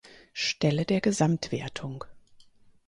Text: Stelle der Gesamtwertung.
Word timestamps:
Stelle 0.33 0.83
der 0.85 0.99
Gesamtwertung. 0.99 2.05